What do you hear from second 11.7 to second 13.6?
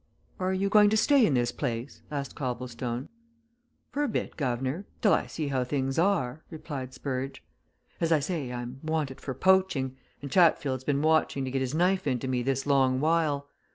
knife into me this long while.